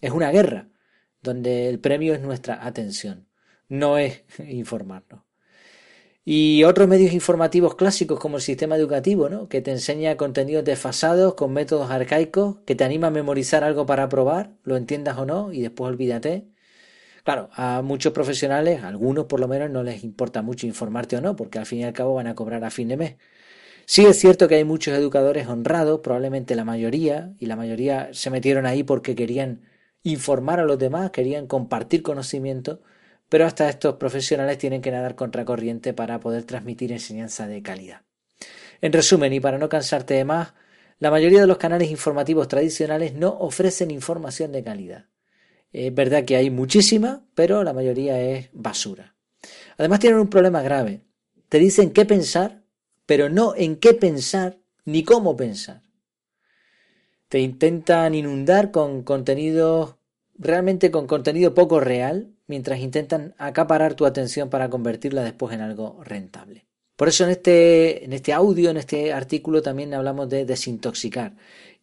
Es 0.00 0.10
una 0.12 0.30
guerra, 0.32 0.68
donde 1.22 1.68
el 1.68 1.80
premio 1.80 2.14
es 2.14 2.20
nuestra 2.20 2.66
atención 2.66 3.28
no 3.68 3.98
es 3.98 4.22
informarnos. 4.48 5.22
Y 6.26 6.64
otros 6.64 6.88
medios 6.88 7.12
informativos 7.12 7.74
clásicos 7.74 8.18
como 8.18 8.36
el 8.36 8.42
sistema 8.42 8.76
educativo, 8.76 9.28
¿no? 9.28 9.48
que 9.48 9.60
te 9.60 9.72
enseña 9.72 10.16
contenidos 10.16 10.64
desfasados 10.64 11.34
con 11.34 11.52
métodos 11.52 11.90
arcaicos, 11.90 12.60
que 12.64 12.74
te 12.74 12.84
anima 12.84 13.08
a 13.08 13.10
memorizar 13.10 13.62
algo 13.62 13.84
para 13.84 14.08
probar, 14.08 14.56
lo 14.62 14.76
entiendas 14.78 15.18
o 15.18 15.26
no, 15.26 15.52
y 15.52 15.60
después 15.60 15.90
olvídate. 15.90 16.48
Claro, 17.24 17.48
a 17.54 17.80
muchos 17.82 18.12
profesionales, 18.12 18.82
a 18.82 18.88
algunos 18.88 19.24
por 19.24 19.40
lo 19.40 19.48
menos, 19.48 19.70
no 19.70 19.82
les 19.82 20.04
importa 20.04 20.42
mucho 20.42 20.66
informarte 20.66 21.16
o 21.16 21.20
no, 21.22 21.34
porque 21.36 21.58
al 21.58 21.66
fin 21.66 21.80
y 21.80 21.84
al 21.84 21.94
cabo 21.94 22.14
van 22.14 22.26
a 22.26 22.34
cobrar 22.34 22.62
a 22.64 22.70
fin 22.70 22.88
de 22.88 22.98
mes. 22.98 23.16
Sí 23.86 24.06
es 24.06 24.18
cierto 24.18 24.48
que 24.48 24.56
hay 24.56 24.64
muchos 24.64 24.96
educadores 24.96 25.48
honrados, 25.48 26.00
probablemente 26.00 26.54
la 26.54 26.64
mayoría, 26.64 27.34
y 27.40 27.46
la 27.46 27.56
mayoría 27.56 28.10
se 28.12 28.30
metieron 28.30 28.66
ahí 28.66 28.82
porque 28.82 29.14
querían 29.14 29.62
informar 30.02 30.60
a 30.60 30.64
los 30.64 30.78
demás, 30.78 31.10
querían 31.12 31.46
compartir 31.46 32.02
conocimiento, 32.02 32.82
pero 33.30 33.46
hasta 33.46 33.68
estos 33.70 33.96
profesionales 33.96 34.58
tienen 34.58 34.82
que 34.82 34.90
nadar 34.90 35.14
contracorriente 35.16 35.94
para 35.94 36.20
poder 36.20 36.44
transmitir 36.44 36.92
enseñanza 36.92 37.46
de 37.48 37.62
calidad. 37.62 38.02
En 38.82 38.92
resumen, 38.92 39.32
y 39.32 39.40
para 39.40 39.58
no 39.58 39.68
cansarte 39.70 40.14
de 40.14 40.24
más, 40.26 40.54
la 40.98 41.10
mayoría 41.10 41.40
de 41.40 41.46
los 41.46 41.58
canales 41.58 41.90
informativos 41.90 42.48
tradicionales 42.48 43.14
no 43.14 43.30
ofrecen 43.38 43.90
información 43.90 44.52
de 44.52 44.64
calidad. 44.64 45.06
Es 45.74 45.92
verdad 45.92 46.24
que 46.24 46.36
hay 46.36 46.50
muchísima, 46.50 47.26
pero 47.34 47.64
la 47.64 47.72
mayoría 47.72 48.20
es 48.20 48.48
basura. 48.52 49.16
Además 49.76 49.98
tienen 49.98 50.20
un 50.20 50.30
problema 50.30 50.62
grave. 50.62 51.02
Te 51.48 51.58
dicen 51.58 51.90
qué 51.90 52.04
pensar, 52.04 52.62
pero 53.06 53.28
no 53.28 53.56
en 53.56 53.74
qué 53.74 53.92
pensar 53.92 54.60
ni 54.84 55.02
cómo 55.02 55.36
pensar. 55.36 55.82
Te 57.28 57.40
intentan 57.40 58.14
inundar 58.14 58.70
con 58.70 59.02
contenido, 59.02 59.98
realmente 60.38 60.92
con 60.92 61.08
contenido 61.08 61.54
poco 61.54 61.80
real, 61.80 62.30
mientras 62.46 62.78
intentan 62.78 63.34
acaparar 63.36 63.94
tu 63.94 64.06
atención 64.06 64.50
para 64.50 64.70
convertirla 64.70 65.24
después 65.24 65.52
en 65.52 65.60
algo 65.60 66.00
rentable. 66.04 66.66
Por 66.94 67.08
eso 67.08 67.24
en 67.24 67.30
este, 67.30 68.04
en 68.04 68.12
este 68.12 68.32
audio, 68.32 68.70
en 68.70 68.76
este 68.76 69.12
artículo 69.12 69.60
también 69.60 69.92
hablamos 69.92 70.28
de 70.28 70.44
desintoxicar. 70.44 71.34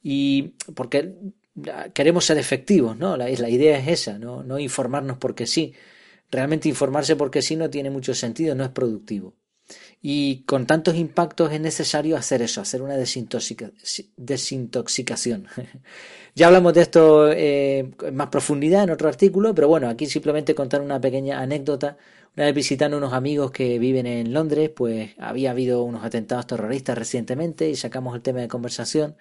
Y 0.02 0.54
porque 0.76 1.14
queremos 1.94 2.26
ser 2.26 2.38
efectivos, 2.38 2.98
¿no? 2.98 3.18
La, 3.18 3.30
idea 3.30 3.78
es 3.78 3.88
esa, 3.88 4.18
¿no? 4.18 4.44
no 4.44 4.60
informarnos 4.60 5.18
porque 5.18 5.48
sí. 5.48 5.74
Realmente 6.32 6.70
informarse 6.70 7.16
porque 7.18 7.42
sí 7.42 7.58
no 7.58 7.70
tiene 7.70 7.90
mucho 7.90 8.16
sentido, 8.16 8.56
no 8.56 8.64
es 8.64 8.70
productivo. 8.70 9.34
Y 10.02 10.44
con 10.46 10.66
tantos 10.66 10.96
impactos 10.96 11.52
es 11.52 11.60
necesario 11.62 12.18
hacer 12.18 12.42
eso, 12.42 12.62
hacer 12.62 12.82
una 12.82 12.98
desintoxicación. 12.98 15.48
ya 16.36 16.48
hablamos 16.48 16.74
de 16.74 16.82
esto 16.82 17.32
eh, 17.32 17.92
en 18.02 18.16
más 18.16 18.30
profundidad 18.30 18.84
en 18.84 18.90
otro 18.92 19.10
artículo, 19.10 19.54
pero 19.54 19.68
bueno, 19.68 19.90
aquí 19.90 20.06
simplemente 20.08 20.56
contar 20.56 20.82
una 20.82 21.02
pequeña 21.02 21.42
anécdota. 21.42 21.98
Una 22.36 22.46
vez 22.46 22.56
visitando 22.56 22.98
unos 22.98 23.14
amigos 23.14 23.52
que 23.52 23.78
viven 23.78 24.08
en 24.08 24.34
Londres, 24.34 24.72
pues 24.74 25.12
había 25.20 25.52
habido 25.52 25.84
unos 25.84 26.06
atentados 26.06 26.48
terroristas 26.48 26.98
recientemente 26.98 27.70
y 27.70 27.76
sacamos 27.76 28.16
el 28.16 28.22
tema 28.22 28.40
de 28.40 28.48
conversación. 28.48 29.18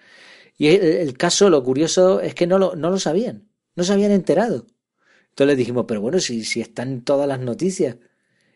Y 0.57 0.67
el, 0.67 1.17
caso, 1.17 1.49
lo 1.49 1.63
curioso 1.63 2.21
es 2.21 2.35
que 2.35 2.47
no 2.47 2.59
lo, 2.59 2.75
no 2.75 2.89
lo 2.89 2.99
sabían, 2.99 3.49
no 3.75 3.83
se 3.83 3.93
habían 3.93 4.11
enterado. 4.11 4.67
Entonces 5.29 5.47
les 5.47 5.57
dijimos, 5.57 5.85
pero 5.87 6.01
bueno, 6.01 6.19
si, 6.19 6.43
si 6.43 6.61
están 6.61 7.01
todas 7.01 7.27
las 7.27 7.39
noticias. 7.39 7.97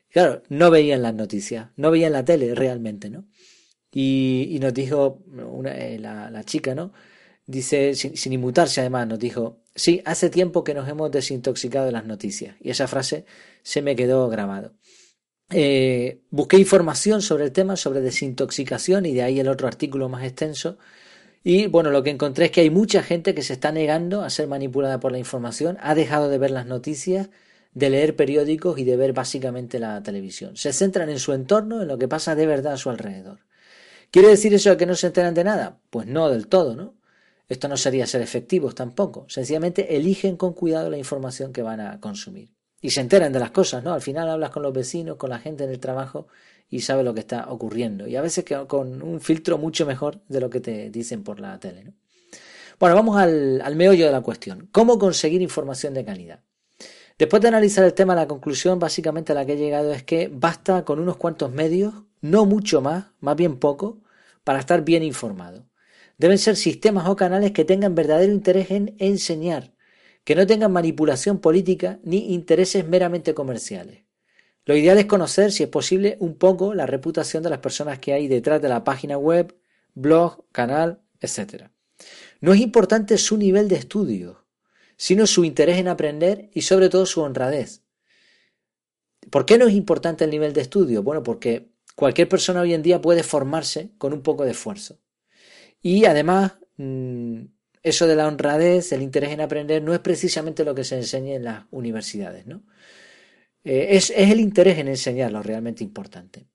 Claro, 0.09 0.43
no 0.49 0.71
veían 0.71 1.01
las 1.01 1.13
noticias, 1.13 1.69
no 1.75 1.91
veían 1.91 2.13
la 2.13 2.23
tele 2.23 2.55
realmente, 2.55 3.09
¿no? 3.09 3.25
Y, 3.91 4.57
nos 4.61 4.73
dijo 4.73 5.23
una, 5.27 5.71
eh, 5.77 5.97
la, 5.99 6.43
chica, 6.43 6.75
¿no? 6.75 6.93
Dice, 7.45 7.95
sin, 7.95 8.17
sin, 8.17 8.33
inmutarse 8.33 8.81
además, 8.81 9.07
nos 9.07 9.19
dijo, 9.19 9.61
sí, 9.73 10.01
hace 10.05 10.29
tiempo 10.29 10.63
que 10.63 10.73
nos 10.73 10.87
hemos 10.89 11.11
desintoxicado 11.11 11.85
de 11.85 11.91
las 11.93 12.05
noticias. 12.05 12.55
Y 12.59 12.71
esa 12.71 12.87
frase 12.87 13.25
se 13.63 13.81
me 13.81 13.95
quedó 13.95 14.27
grabado. 14.29 14.73
Eh, 15.51 16.21
busqué 16.31 16.57
información 16.57 17.21
sobre 17.21 17.45
el 17.45 17.51
tema, 17.51 17.75
sobre 17.75 18.01
desintoxicación, 18.01 19.05
y 19.05 19.13
de 19.13 19.23
ahí 19.23 19.39
el 19.39 19.47
otro 19.47 19.67
artículo 19.67 20.09
más 20.09 20.23
extenso. 20.23 20.77
Y 21.47 21.67
bueno, 21.67 21.91
lo 21.91 22.01
que 22.01 22.09
encontré 22.09 22.45
es 22.45 22.51
que 22.51 22.61
hay 22.61 22.71
mucha 22.71 23.03
gente 23.03 23.35
que 23.35 23.43
se 23.43 23.53
está 23.53 23.71
negando 23.71 24.23
a 24.23 24.31
ser 24.31 24.47
manipulada 24.47 24.99
por 24.99 25.11
la 25.11 25.19
información, 25.19 25.77
ha 25.79 25.93
dejado 25.93 26.27
de 26.27 26.39
ver 26.39 26.49
las 26.49 26.65
noticias 26.65 27.29
de 27.75 27.91
leer 27.91 28.15
periódicos 28.15 28.79
y 28.79 28.83
de 28.83 28.97
ver 28.97 29.13
básicamente 29.13 29.77
la 29.77 30.01
televisión. 30.01 30.57
Se 30.57 30.73
centran 30.73 31.07
en 31.07 31.19
su 31.19 31.33
entorno, 31.33 31.83
en 31.83 31.87
lo 31.87 31.99
que 31.99 32.07
pasa 32.07 32.33
de 32.33 32.47
verdad 32.47 32.73
a 32.73 32.77
su 32.77 32.89
alrededor. 32.89 33.41
¿Quiere 34.09 34.29
decir 34.29 34.55
eso 34.55 34.75
que 34.75 34.87
no 34.87 34.95
se 34.95 35.05
enteran 35.05 35.35
de 35.35 35.43
nada? 35.43 35.79
Pues 35.91 36.07
no 36.07 36.31
del 36.31 36.47
todo, 36.47 36.75
¿no? 36.75 36.95
Esto 37.47 37.67
no 37.67 37.77
sería 37.77 38.07
ser 38.07 38.23
efectivos 38.23 38.73
tampoco. 38.73 39.27
Sencillamente 39.29 39.95
eligen 39.97 40.37
con 40.37 40.53
cuidado 40.53 40.89
la 40.89 40.97
información 40.97 41.53
que 41.53 41.61
van 41.61 41.79
a 41.79 41.99
consumir. 41.99 42.54
Y 42.81 42.91
se 42.91 43.01
enteran 43.01 43.33
de 43.33 43.39
las 43.39 43.51
cosas, 43.51 43.83
¿no? 43.83 43.93
Al 43.93 44.01
final 44.01 44.29
hablas 44.29 44.51
con 44.51 44.63
los 44.63 44.73
vecinos, 44.73 45.17
con 45.17 45.29
la 45.29 45.39
gente 45.39 45.63
en 45.63 45.71
el 45.71 45.79
trabajo 45.79 46.27
y 46.69 46.81
sabes 46.81 47.05
lo 47.05 47.13
que 47.13 47.21
está 47.21 47.49
ocurriendo. 47.49 48.07
Y 48.07 48.15
a 48.15 48.21
veces 48.21 48.45
con 48.67 49.01
un 49.01 49.21
filtro 49.21 49.57
mucho 49.57 49.85
mejor 49.85 50.21
de 50.27 50.39
lo 50.39 50.49
que 50.49 50.59
te 50.59 50.89
dicen 50.89 51.23
por 51.23 51.39
la 51.39 51.59
tele, 51.59 51.83
¿no? 51.85 51.93
Bueno, 52.79 52.95
vamos 52.95 53.17
al, 53.17 53.61
al 53.61 53.75
meollo 53.75 54.05
de 54.05 54.11
la 54.11 54.21
cuestión. 54.21 54.67
¿Cómo 54.71 54.99
conseguir 54.99 55.41
información 55.41 55.93
de 55.93 56.03
calidad? 56.03 56.41
Después 57.17 57.41
de 57.41 57.47
analizar 57.47 57.85
el 57.85 57.93
tema, 57.93 58.13
la 58.15 58.27
conclusión 58.27 58.77
básicamente 58.77 59.31
a 59.31 59.35
la 59.35 59.45
que 59.45 59.53
he 59.53 59.57
llegado 59.57 59.93
es 59.93 60.03
que 60.03 60.29
basta 60.31 60.83
con 60.83 60.99
unos 60.99 61.15
cuantos 61.15 61.53
medios, 61.53 61.93
no 62.19 62.45
mucho 62.45 62.81
más, 62.81 63.05
más 63.21 63.37
bien 63.37 63.57
poco, 63.57 64.01
para 64.43 64.59
estar 64.59 64.83
bien 64.83 65.03
informado. 65.03 65.65
Deben 66.17 66.37
ser 66.37 66.57
sistemas 66.57 67.07
o 67.07 67.15
canales 67.15 67.51
que 67.51 67.63
tengan 67.63 67.95
verdadero 67.95 68.33
interés 68.33 68.71
en 68.71 68.95
enseñar, 68.99 69.74
que 70.25 70.35
no 70.35 70.45
tengan 70.45 70.73
manipulación 70.73 71.39
política 71.39 71.99
ni 72.03 72.33
intereses 72.33 72.85
meramente 72.85 73.33
comerciales. 73.33 74.03
Lo 74.65 74.75
ideal 74.75 74.97
es 74.97 75.05
conocer, 75.05 75.51
si 75.51 75.63
es 75.63 75.69
posible, 75.69 76.17
un 76.19 76.35
poco 76.35 76.73
la 76.73 76.87
reputación 76.87 77.43
de 77.43 77.51
las 77.51 77.59
personas 77.59 77.99
que 77.99 78.13
hay 78.13 78.27
detrás 78.27 78.61
de 78.61 78.67
la 78.67 78.83
página 78.83 79.17
web, 79.17 79.55
blog, 79.93 80.43
canal, 80.51 81.03
etc. 81.21 81.69
No 82.41 82.53
es 82.53 82.59
importante 82.59 83.17
su 83.19 83.37
nivel 83.37 83.67
de 83.67 83.75
estudio, 83.75 84.47
sino 84.97 85.27
su 85.27 85.45
interés 85.45 85.77
en 85.77 85.87
aprender 85.87 86.49
y 86.53 86.63
sobre 86.63 86.89
todo 86.89 87.05
su 87.05 87.21
honradez. 87.21 87.83
¿Por 89.29 89.45
qué 89.45 89.59
no 89.59 89.67
es 89.67 89.75
importante 89.75 90.23
el 90.23 90.31
nivel 90.31 90.53
de 90.53 90.61
estudio? 90.61 91.03
Bueno, 91.03 91.21
porque 91.21 91.69
cualquier 91.95 92.27
persona 92.27 92.61
hoy 92.61 92.73
en 92.73 92.81
día 92.81 93.01
puede 93.01 93.21
formarse 93.21 93.91
con 93.99 94.13
un 94.13 94.23
poco 94.23 94.43
de 94.43 94.51
esfuerzo. 94.51 94.99
Y 95.83 96.05
además, 96.05 96.53
mm, 96.77 97.41
eso 97.85 98.07
de 98.07 98.15
la 98.15 98.27
honradez, 98.27 98.91
el 98.91 99.01
interés 99.01 99.31
en 99.31 99.41
aprender, 99.41 99.81
no 99.83 99.93
es 99.93 99.99
precisamente 99.99 100.65
lo 100.65 100.75
que 100.75 100.83
se 100.83 100.95
enseña 100.97 101.35
en 101.35 101.43
las 101.45 101.65
universidades, 101.71 102.45
¿no? 102.47 102.63
Eh, 103.63 103.89
es, 103.91 104.11
el 104.15 104.39
interés 104.39 104.79
en 104.79 104.87
enseñar 104.87 105.31
lo 105.31 105.43
realmente 105.43 105.83
importante. 105.83 106.47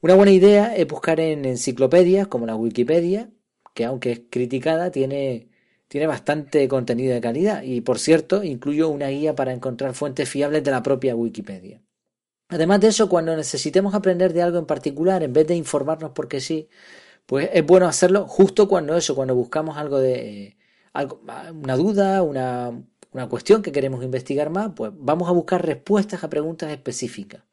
Una 0.00 0.14
buena 0.14 0.32
idea 0.32 0.76
es 0.76 0.86
buscar 0.86 1.20
en 1.20 1.44
enciclopedias 1.44 2.28
como 2.28 2.46
la 2.46 2.56
Wikipedia, 2.56 3.30
que 3.74 3.84
aunque 3.84 4.12
es 4.12 4.20
criticada, 4.30 4.90
tiene 4.90 5.48
tiene 5.88 6.06
bastante 6.06 6.68
contenido 6.68 7.14
de 7.14 7.20
calidad 7.20 7.62
y, 7.62 7.80
por 7.80 7.98
cierto, 7.98 8.44
incluyo 8.44 8.90
una 8.90 9.08
guía 9.08 9.34
para 9.34 9.54
encontrar 9.54 9.94
fuentes 9.94 10.28
fiables 10.28 10.62
de 10.62 10.70
la 10.70 10.82
propia 10.82 11.16
Wikipedia. 11.16 11.82
Además 12.50 12.80
de 12.80 12.88
eso, 12.88 13.08
cuando 13.08 13.34
necesitemos 13.36 13.94
aprender 13.94 14.34
de 14.34 14.42
algo 14.42 14.58
en 14.58 14.66
particular, 14.66 15.22
en 15.22 15.32
vez 15.32 15.46
de 15.46 15.56
informarnos 15.56 16.12
porque 16.12 16.40
sí, 16.40 16.68
pues 17.26 17.50
es 17.54 17.64
bueno 17.66 17.86
hacerlo 17.88 18.26
justo 18.26 18.68
cuando 18.68 18.96
eso, 18.96 19.14
cuando 19.14 19.34
buscamos 19.34 19.78
algo 19.78 19.98
de 19.98 20.57
algo, 20.98 21.20
una 21.52 21.76
duda, 21.76 22.22
una, 22.22 22.72
una 23.12 23.28
cuestión 23.28 23.62
que 23.62 23.70
queremos 23.70 24.02
investigar 24.02 24.50
más, 24.50 24.72
pues 24.74 24.90
vamos 24.94 25.28
a 25.28 25.32
buscar 25.32 25.64
respuestas 25.64 26.24
a 26.24 26.28
preguntas 26.28 26.72
específicas, 26.72 27.44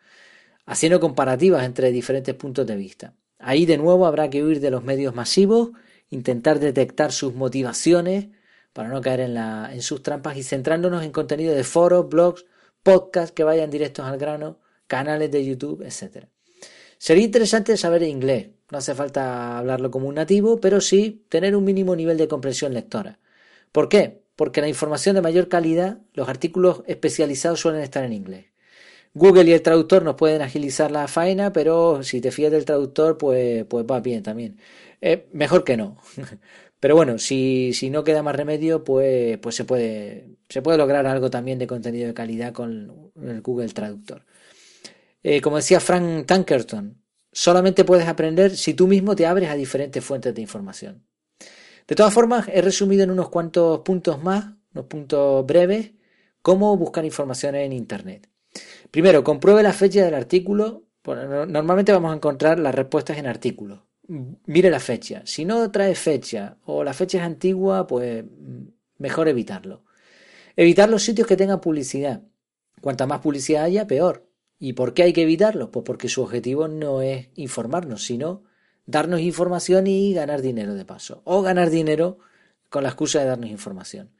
haciendo 0.66 1.00
comparativas 1.00 1.64
entre 1.64 1.92
diferentes 1.92 2.34
puntos 2.34 2.66
de 2.66 2.76
vista. 2.76 3.14
Ahí 3.38 3.68
de 3.68 3.78
nuevo 3.78 4.08
habrá 4.08 4.32
que 4.32 4.44
huir 4.44 4.60
de 4.60 4.72
los 4.72 4.84
medios 4.84 5.14
masivos 5.14 5.70
intentar 6.10 6.60
detectar 6.60 7.12
sus 7.12 7.36
motivaciones 7.36 8.30
para 8.74 8.90
no 8.90 9.00
caer 9.02 9.20
en, 9.22 9.36
la, 9.36 9.70
en 9.72 9.82
sus 9.84 10.02
trampas 10.02 10.38
y 10.38 10.44
centrándonos 10.44 11.04
en 11.04 11.12
contenido 11.12 11.54
de 11.54 11.64
foros, 11.64 12.10
blogs, 12.10 12.46
podcasts 12.82 13.32
que 13.32 13.44
vayan 13.44 13.70
directos 13.70 14.06
al 14.06 14.18
grano, 14.18 14.60
canales 14.88 15.30
de 15.30 15.46
YouTube, 15.46 15.84
etc. 15.84 16.26
Sería 16.98 17.24
interesante 17.24 17.78
saber 17.78 18.02
inglés. 18.04 18.50
No 18.72 18.80
hace 18.80 18.96
falta 18.96 19.60
hablarlo 19.60 19.92
como 19.92 20.08
un 20.08 20.16
nativo, 20.16 20.60
pero 20.60 20.82
sí 20.82 21.26
tener 21.30 21.56
un 21.56 21.64
mínimo 21.64 21.96
nivel 21.96 22.18
de 22.18 22.28
comprensión 22.28 22.74
lectora. 22.74 23.20
¿Por 23.76 23.90
qué? 23.90 24.22
Porque 24.38 24.62
la 24.62 24.70
información 24.70 25.16
de 25.16 25.22
mayor 25.22 25.50
calidad, 25.50 26.00
los 26.14 26.30
artículos 26.30 26.84
especializados 26.88 27.60
suelen 27.60 27.82
estar 27.82 28.06
en 28.06 28.14
inglés. 28.14 28.46
Google 29.14 29.50
y 29.50 29.52
el 29.52 29.62
traductor 29.62 30.02
nos 30.02 30.16
pueden 30.16 30.42
agilizar 30.42 30.92
la 30.92 31.10
faena, 31.10 31.52
pero 31.52 32.02
si 32.02 32.22
te 32.22 32.32
fías 32.32 32.54
del 32.54 32.64
traductor, 32.64 33.18
pues, 33.18 33.66
pues 33.66 33.86
va 33.86 34.00
bien 34.00 34.24
también. 34.24 34.58
Eh, 35.02 35.28
mejor 35.34 35.66
que 35.66 35.76
no. 35.76 35.98
Pero 36.80 36.96
bueno, 36.96 37.18
si, 37.18 37.74
si, 37.74 37.90
no 37.90 38.06
queda 38.06 38.24
más 38.24 38.36
remedio, 38.38 38.86
pues, 38.86 39.38
pues 39.40 39.56
se, 39.56 39.66
puede, 39.66 40.28
se 40.48 40.62
puede 40.62 40.78
lograr 40.78 41.06
algo 41.06 41.30
también 41.30 41.60
de 41.60 41.68
contenido 41.68 42.08
de 42.08 42.14
calidad 42.14 42.54
con 42.54 43.12
el 43.22 43.42
Google 43.42 43.68
Traductor. 43.70 44.26
Eh, 45.24 45.42
como 45.42 45.58
decía 45.58 45.82
Frank 45.82 46.26
Tankerton, 46.28 47.02
solamente 47.32 47.84
puedes 47.84 48.08
aprender 48.08 48.56
si 48.56 48.74
tú 48.74 48.88
mismo 48.88 49.18
te 49.18 49.26
abres 49.26 49.50
a 49.50 49.56
diferentes 49.56 50.04
fuentes 50.04 50.34
de 50.34 50.42
información. 50.42 51.04
De 51.88 51.96
todas 51.96 52.14
formas, 52.14 52.48
he 52.52 52.62
resumido 52.62 53.04
en 53.04 53.12
unos 53.12 53.30
cuantos 53.30 53.82
puntos 53.82 54.24
más, 54.24 54.54
unos 54.74 54.88
puntos 54.88 55.46
breves, 55.46 55.92
cómo 56.42 56.76
buscar 56.78 57.06
información 57.06 57.56
en 57.56 57.74
Internet. 57.74 58.30
Primero, 58.92 59.24
compruebe 59.24 59.62
la 59.64 59.74
fecha 59.74 60.04
del 60.04 60.14
artículo. 60.14 60.84
normalmente 61.06 61.92
vamos 61.92 62.12
a 62.12 62.16
encontrar 62.16 62.60
las 62.60 62.74
respuestas 62.74 63.18
en 63.18 63.28
artículos. 63.28 63.82
Mire 64.08 64.70
la 64.70 64.80
fecha. 64.80 65.24
Si 65.26 65.46
no 65.46 65.72
trae 65.72 65.96
fecha 65.96 66.58
o 66.66 66.84
la 66.84 66.94
fecha 66.94 67.18
es 67.18 67.24
antigua, 67.24 67.88
pues 67.88 68.24
mejor 68.98 69.28
evitarlo. 69.28 69.84
Evitar 70.56 70.90
los 70.90 71.04
sitios 71.04 71.28
que 71.28 71.38
tengan 71.38 71.60
publicidad. 71.60 72.24
Cuanta 72.82 73.08
más 73.08 73.20
publicidad 73.20 73.64
haya, 73.66 73.88
peor. 73.88 74.28
¿Y 74.58 74.74
por 74.74 74.94
qué 74.94 75.04
hay 75.04 75.14
que 75.14 75.24
evitarlo? 75.24 75.72
Pues 75.72 75.84
porque 75.84 76.08
su 76.08 76.22
objetivo 76.22 76.68
no 76.68 77.02
es 77.02 77.30
informarnos, 77.36 78.04
sino 78.04 78.44
darnos 78.86 79.22
información 79.22 79.88
y 79.88 80.14
ganar 80.14 80.42
dinero 80.42 80.76
de 80.76 80.86
paso. 80.86 81.22
O 81.24 81.42
ganar 81.42 81.70
dinero 81.70 82.20
con 82.70 82.84
la 82.84 82.90
excusa 82.90 83.20
de 83.20 83.26
darnos 83.26 83.50
información. 83.50 84.12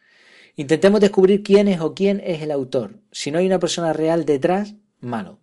Intentemos 0.56 1.02
descubrir 1.02 1.44
quién 1.44 1.68
es 1.68 1.82
o 1.82 1.94
quién 1.94 2.22
es 2.26 2.42
el 2.42 2.52
autor. 2.52 3.00
Si 3.12 3.32
no 3.32 3.40
hay 3.40 3.46
una 3.46 3.60
persona 3.60 3.92
real 3.94 4.26
detrás, 4.26 4.76
malo. 5.00 5.40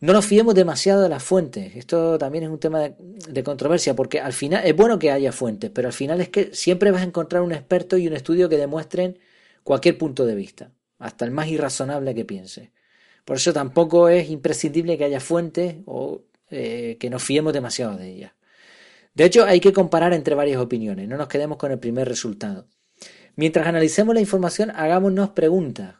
No 0.00 0.12
nos 0.12 0.26
fiemos 0.26 0.54
demasiado 0.54 1.02
de 1.02 1.08
las 1.08 1.22
fuentes. 1.22 1.76
Esto 1.76 2.18
también 2.18 2.44
es 2.44 2.50
un 2.50 2.58
tema 2.58 2.80
de, 2.80 3.42
controversia, 3.42 3.96
porque 3.96 4.20
al 4.20 4.34
final 4.34 4.62
es 4.66 4.76
bueno 4.76 4.98
que 4.98 5.10
haya 5.10 5.32
fuentes, 5.32 5.70
pero 5.70 5.88
al 5.88 5.94
final 5.94 6.20
es 6.20 6.28
que 6.28 6.54
siempre 6.54 6.90
vas 6.90 7.00
a 7.00 7.04
encontrar 7.04 7.42
un 7.42 7.52
experto 7.52 7.96
y 7.96 8.06
un 8.06 8.12
estudio 8.12 8.50
que 8.50 8.58
demuestren 8.58 9.18
cualquier 9.62 9.96
punto 9.96 10.26
de 10.26 10.34
vista, 10.34 10.72
hasta 10.98 11.24
el 11.24 11.30
más 11.30 11.48
irrazonable 11.48 12.14
que 12.14 12.26
piense. 12.26 12.70
Por 13.24 13.36
eso 13.36 13.54
tampoco 13.54 14.10
es 14.10 14.28
imprescindible 14.28 14.98
que 14.98 15.04
haya 15.04 15.20
fuentes 15.20 15.76
o 15.86 16.20
eh, 16.50 16.98
que 17.00 17.08
nos 17.08 17.22
fiemos 17.22 17.54
demasiado 17.54 17.96
de 17.96 18.10
ellas. 18.10 18.32
De 19.14 19.24
hecho, 19.24 19.44
hay 19.44 19.60
que 19.60 19.72
comparar 19.72 20.12
entre 20.12 20.34
varias 20.34 20.60
opiniones, 20.60 21.08
no 21.08 21.16
nos 21.16 21.28
quedemos 21.28 21.56
con 21.56 21.70
el 21.70 21.78
primer 21.78 22.08
resultado. 22.08 22.66
Mientras 23.36 23.66
analicemos 23.66 24.14
la 24.14 24.20
información, 24.20 24.70
hagámonos 24.70 25.30
preguntas. 25.30 25.96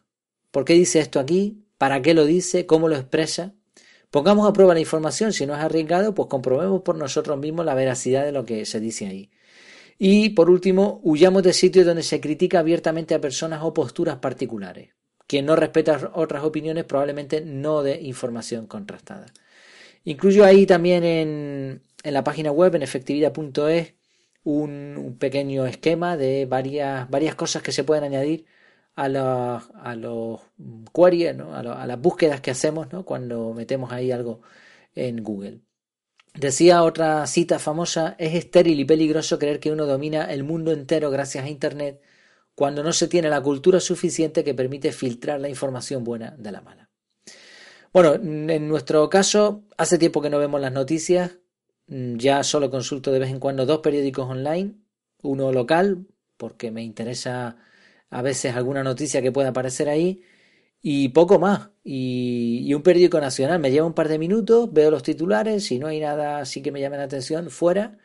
¿Por 0.51 0.65
qué 0.65 0.75
dice 0.75 1.01
esto 1.01 1.21
aquí? 1.21 1.65
¿Para 1.79 2.03
qué 2.03 2.15
lo 2.15 2.25
dice? 2.25 2.67
¿Cómo 2.67 2.89
lo 2.89 2.97
expresa? 2.97 3.55
Pongamos 4.11 4.49
a 4.49 4.53
prueba 4.53 4.75
la 4.75 4.81
información, 4.81 5.33
si 5.33 5.45
no 5.45 5.55
es 5.55 5.61
arriesgado, 5.61 6.15
pues 6.15 6.29
comprobemos 6.29 6.83
por 6.83 6.97
nosotros 6.97 7.39
mismos 7.39 7.67
la 7.67 7.75
veracidad 7.75 8.25
de 8.25 8.31
lo 8.31 8.45
que 8.45 8.65
se 8.65 8.79
dice 8.79 9.07
ahí. 9.07 9.31
Y 9.99 10.31
por 10.31 10.51
último, 10.51 11.01
huyamos 11.03 11.43
de 11.43 11.53
sitios 11.53 11.87
donde 11.87 12.03
se 12.03 12.21
critica 12.21 12.61
abiertamente 12.61 13.15
a 13.15 13.21
personas 13.21 13.61
o 13.63 13.75
posturas 13.75 14.19
particulares. 14.19 14.91
Quien 15.27 15.47
no 15.47 15.57
respeta 15.57 16.13
otras 16.15 16.45
opiniones 16.45 16.85
probablemente 16.85 17.41
no 17.41 17.83
dé 17.83 18.01
información 18.03 18.67
contrastada. 18.67 19.27
Incluyo 20.05 20.45
ahí 20.45 20.67
también 20.67 21.03
en, 21.03 21.83
en 22.05 22.15
la 22.15 22.23
página 22.23 22.53
web, 22.53 22.75
en 22.77 22.83
efectividad.es, 22.83 23.95
un, 24.45 25.17
pequeño 25.19 25.67
esquema 25.67 26.17
de 26.17 26.47
varias, 26.47 27.09
varias 27.11 27.35
cosas 27.35 27.63
que 27.63 27.73
se 27.73 27.83
pueden 27.83 28.05
añadir 28.05 28.47
a, 28.95 29.09
los, 29.09 29.71
a 29.75 29.97
los 29.97 30.41
queries, 30.95 31.35
¿no? 31.35 31.55
a, 31.55 31.87
las 31.87 32.01
búsquedas 32.01 32.41
que 32.41 32.51
hacemos 32.51 32.93
¿no? 32.93 33.05
cuando 33.05 33.55
metemos 33.55 33.91
ahí 33.91 34.13
algo 34.13 34.43
en 34.95 35.25
Google. 35.25 35.63
Decía 36.35 36.83
otra 36.83 37.27
cita 37.27 37.59
famosa, 37.59 38.17
es 38.19 38.35
estéril 38.35 38.81
y 38.81 38.85
peligroso 38.85 39.39
creer 39.39 39.61
que 39.61 39.73
uno 39.73 39.87
domina 39.87 40.31
el 40.33 40.45
mundo 40.45 40.73
entero 40.73 41.11
gracias 41.11 41.45
a 41.45 41.49
Internet 41.49 42.03
cuando 42.55 42.83
no 42.83 42.93
se 42.93 43.09
tiene 43.09 43.29
la 43.29 43.41
cultura 43.41 43.81
suficiente 43.81 44.45
que 44.45 44.55
permite 44.55 44.93
filtrar 44.93 45.41
la 45.41 45.49
información 45.49 46.05
buena 46.05 46.35
de 46.37 46.53
la 46.53 46.61
mala. 46.61 46.91
Bueno, 47.93 48.15
en 48.15 48.69
nuestro 48.69 49.09
caso, 49.09 49.63
hace 49.77 49.99
tiempo 49.99 50.21
que 50.21 50.31
no 50.31 50.41
vemos 50.41 50.61
las 50.61 50.73
noticias, 50.73 51.39
ya 51.87 52.43
solo 52.45 52.71
consulto 52.71 53.13
de 53.13 53.19
vez 53.19 53.31
en 53.31 53.41
cuando 53.41 53.67
dos 53.67 53.81
periódicos 53.81 54.29
online, 54.29 54.75
uno 55.23 55.53
local, 55.53 56.07
porque 56.37 56.71
me 56.71 56.83
interesa 56.83 57.57
a 58.11 58.23
veces 58.23 58.55
alguna 58.57 58.83
noticia 58.83 59.23
que 59.23 59.33
pueda 59.33 59.51
aparecer 59.51 59.89
ahí, 59.89 60.23
y 60.87 61.09
poco 61.11 61.39
más. 61.39 61.71
Y, 61.83 62.73
un 62.75 62.83
periódico 62.83 63.21
nacional. 63.21 63.59
Me 63.61 63.71
lleva 63.71 63.87
un 63.87 63.95
par 63.95 64.09
de 64.09 64.19
minutos, 64.19 64.73
veo 64.73 64.91
los 64.91 65.03
titulares, 65.03 65.65
si 65.65 65.79
no 65.79 65.87
hay 65.89 66.01
nada 66.01 66.41
así 66.41 66.63
que 66.63 66.73
me 66.73 66.81
llame 66.81 66.99
la 66.99 67.05
atención, 67.05 67.51
fuera. 67.51 67.99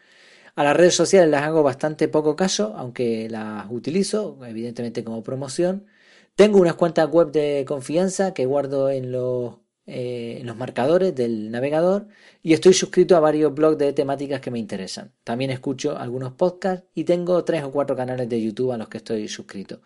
A 0.55 0.63
las 0.63 0.77
redes 0.77 0.95
sociales 0.95 1.29
las 1.29 1.43
hago 1.43 1.63
bastante 1.63 2.07
poco 2.07 2.35
caso, 2.35 2.73
aunque 2.77 3.29
las 3.29 3.67
utilizo, 3.69 4.39
evidentemente 4.45 5.03
como 5.03 5.23
promoción. 5.23 5.87
Tengo 6.35 6.59
unas 6.59 6.75
cuantas 6.75 7.09
web 7.09 7.31
de 7.31 7.65
confianza 7.67 8.33
que 8.33 8.45
guardo 8.45 8.89
en 8.89 9.11
los 9.11 9.57
eh, 9.89 10.37
en 10.39 10.47
los 10.47 10.55
marcadores 10.55 11.15
del 11.15 11.51
navegador 11.51 12.07
y 12.41 12.53
estoy 12.53 12.73
suscrito 12.73 13.15
a 13.15 13.19
varios 13.19 13.53
blogs 13.53 13.77
de 13.77 13.93
temáticas 13.93 14.41
que 14.41 14.51
me 14.51 14.59
interesan. 14.59 15.13
También 15.23 15.51
escucho 15.51 15.97
algunos 15.97 16.33
podcasts 16.33 16.87
y 16.95 17.03
tengo 17.03 17.43
tres 17.43 17.63
o 17.63 17.71
cuatro 17.71 17.95
canales 17.95 18.29
de 18.29 18.41
YouTube 18.41 18.71
a 18.71 18.77
los 18.77 18.89
que 18.89 18.97
estoy 18.97 19.27
suscrito. 19.27 19.81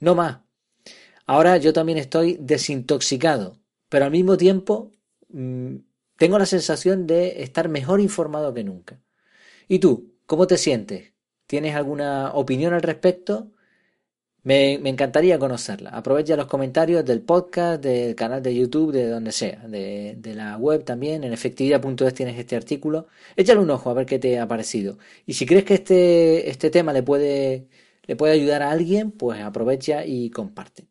No 0.00 0.14
más. 0.14 0.40
Ahora 1.26 1.56
yo 1.56 1.72
también 1.72 1.98
estoy 1.98 2.36
desintoxicado, 2.40 3.58
pero 3.88 4.04
al 4.04 4.10
mismo 4.10 4.36
tiempo 4.36 4.92
mm, 5.28 5.76
tengo 6.16 6.38
la 6.38 6.46
sensación 6.46 7.06
de 7.06 7.42
estar 7.42 7.68
mejor 7.68 8.00
informado 8.00 8.52
que 8.52 8.64
nunca. 8.64 9.00
¿Y 9.68 9.78
tú? 9.78 10.14
¿Cómo 10.26 10.46
te 10.46 10.58
sientes? 10.58 11.14
tienes 11.46 11.74
alguna 11.74 12.32
opinión 12.34 12.74
al 12.74 12.82
respecto, 12.82 13.52
me, 14.44 14.74
encantaría 14.74 15.38
conocerla. 15.38 15.90
Aprovecha 15.90 16.36
los 16.36 16.46
comentarios 16.46 17.04
del 17.04 17.22
podcast, 17.22 17.82
del 17.82 18.14
canal 18.14 18.42
de 18.42 18.54
YouTube, 18.54 18.92
de 18.92 19.08
donde 19.08 19.32
sea, 19.32 19.58
de, 19.66 20.16
la 20.34 20.56
web 20.58 20.84
también. 20.84 21.24
En 21.24 21.32
efectividad.es 21.32 22.14
tienes 22.14 22.38
este 22.38 22.56
artículo. 22.56 23.06
Échale 23.36 23.60
un 23.60 23.70
ojo 23.70 23.90
a 23.90 23.94
ver 23.94 24.06
qué 24.06 24.18
te 24.18 24.38
ha 24.38 24.46
parecido. 24.46 24.98
Y 25.26 25.34
si 25.34 25.46
crees 25.46 25.64
que 25.64 25.74
este, 25.74 26.50
este 26.50 26.70
tema 26.70 26.92
le 26.92 27.02
puede, 27.02 27.68
le 28.06 28.16
puede 28.16 28.34
ayudar 28.34 28.62
a 28.62 28.70
alguien, 28.70 29.10
pues 29.12 29.40
aprovecha 29.40 30.04
y 30.04 30.30
comparte. 30.30 30.86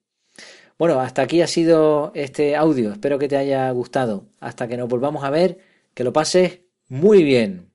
Bueno, 0.77 1.00
hasta 1.00 1.22
aquí 1.22 1.41
ha 1.41 1.48
sido 1.48 2.12
este 2.15 2.55
audio. 2.55 2.91
Espero 2.91 3.19
que 3.19 3.27
te 3.27 3.38
haya 3.38 3.69
gustado. 3.72 4.27
Hasta 4.39 4.67
que 4.67 4.77
nos 4.77 4.89
volvamos 4.89 5.24
a 5.24 5.29
ver, 5.29 5.60
que 5.93 6.03
lo 6.03 6.13
pases 6.13 6.62
muy 6.89 7.24
bien. 7.24 7.72